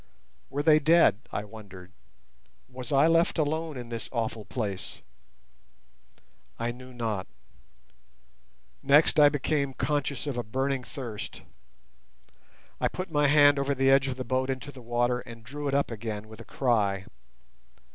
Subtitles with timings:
[0.49, 1.91] "Were they dead?" I wondered.
[2.67, 5.03] "Was I left alone in this awful place?"
[6.57, 7.27] I knew not.
[8.81, 11.43] Next I became conscious of a burning thirst.
[12.79, 15.67] I put my hand over the edge of the boat into the water and drew
[15.67, 17.05] it up again with a cry.